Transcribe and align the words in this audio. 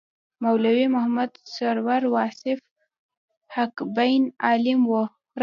مولوي 0.43 0.85
محمد 0.95 1.31
سرور 1.53 2.03
واصف 2.15 2.59
حقبین 3.55 4.23
عالم 4.45 4.79
و. 4.89 4.93